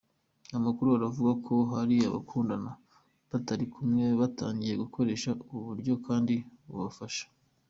[0.57, 2.71] Amakuru aravuga ko hari abakundana
[3.31, 6.35] batari kumwe batangiye gukoresha ubu buryo kandi
[6.67, 7.25] bubafasha.